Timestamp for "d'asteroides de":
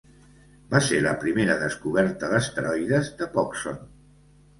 2.31-3.29